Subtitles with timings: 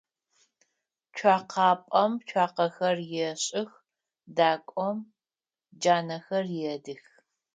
[1.17, 2.97] Цокъапӏэм цуакъэхэр
[3.29, 3.71] ешӏых,
[4.35, 4.97] дакӏом
[5.79, 7.03] джанэхэр едых.